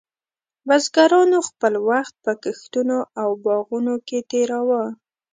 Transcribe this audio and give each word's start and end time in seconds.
بزګرانو 0.67 1.39
خپل 1.49 1.73
وخت 1.89 2.13
په 2.25 2.31
کښتونو 2.43 2.97
او 3.21 3.29
باغونو 3.43 3.95
کې 4.07 4.19
تېراوه. 4.31 4.83